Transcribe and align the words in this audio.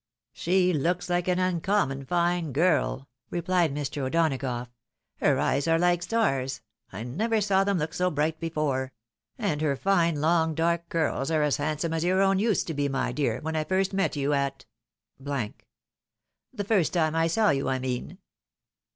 "She 0.33 0.73
looks 0.73 1.11
like 1.11 1.27
an 1.27 1.37
uncommon 1.37 2.05
fine 2.05 2.53
girl," 2.53 3.07
replied 3.29 3.71
Mr. 3.71 4.01
O'Donagough." 4.01 4.65
Here 5.21 5.37
eyes 5.37 5.67
are 5.67 5.77
like 5.77 6.01
stars— 6.01 6.61
I 6.91 7.03
never 7.03 7.39
saw 7.39 7.63
them 7.63 7.77
look 7.77 7.93
so 7.93 8.09
bright 8.09 8.39
before— 8.39 8.93
and 9.37 9.61
her 9.61 9.75
fine 9.75 10.19
long 10.19 10.55
dark 10.55 10.89
curls 10.89 11.29
are 11.29 11.43
as 11.43 11.57
handsome 11.57 11.93
as 11.93 12.03
your 12.03 12.19
own 12.19 12.39
used 12.39 12.65
to 12.65 12.73
be, 12.73 12.89
my 12.89 13.11
dear, 13.11 13.41
when 13.41 13.55
I 13.55 13.63
first 13.63 13.93
met 13.93 14.15
you 14.15 14.33
at. 14.33 14.65
The 15.19 15.53
first 16.65 16.93
time 16.93 17.13
I 17.13 17.27
saw 17.27 17.51
you, 17.51 17.69
I 17.69 17.77
mean." 17.77 18.17